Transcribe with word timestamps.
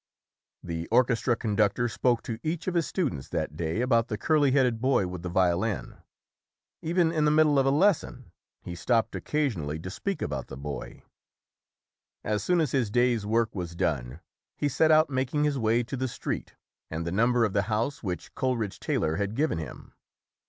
The 0.63 0.87
orchestra 0.87 1.35
conductor 1.35 1.87
spoke 1.87 2.23
to 2.23 2.39
each 2.41 2.65
of 2.65 2.73
his 2.73 2.87
students 2.87 3.29
that 3.29 3.55
day 3.55 3.81
about 3.81 4.07
the 4.07 4.17
curly 4.17 4.49
headed 4.49 4.81
boy 4.81 5.05
with 5.05 5.21
the 5.21 5.29
violin. 5.29 5.97
Even 6.81 7.11
in 7.11 7.25
the 7.25 7.29
middle 7.29 7.59
of 7.59 7.67
a 7.67 7.69
lesson, 7.69 8.31
he 8.63 8.73
SAMUEL 8.73 9.09
COLERIDGE 9.11 9.23
TAYLOR 9.25 9.49
[129 9.75 9.75
stopped 9.77 9.77
occasionally 9.77 9.79
to 9.79 9.89
speak 9.91 10.23
about 10.23 10.47
the 10.47 10.57
boy. 10.57 11.03
As 12.23 12.43
soon 12.43 12.61
as 12.61 12.71
his 12.71 12.89
day's 12.89 13.27
work 13.27 13.53
was 13.53 13.75
done, 13.75 14.21
he 14.57 14.67
set 14.67 14.89
out 14.89 15.11
making 15.11 15.43
his 15.43 15.59
way 15.59 15.83
to 15.83 15.95
the 15.95 16.07
street 16.07 16.55
and 16.89 17.05
the 17.05 17.11
number 17.11 17.45
of 17.45 17.53
the 17.53 17.61
house 17.69 18.01
which 18.01 18.33
Coleridge 18.33 18.79
Taylor 18.79 19.17
had 19.17 19.35
given 19.35 19.59
him. 19.59 19.93